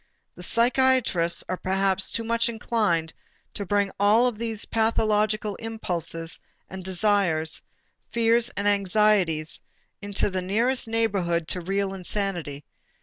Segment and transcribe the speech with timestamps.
[0.33, 3.13] The psychiatrists are perhaps too much inclined
[3.53, 7.61] to bring all these pathological impulses and desires,
[8.11, 9.61] fears and anxieties,
[10.01, 12.65] into the nearest neighborhood to real insanity.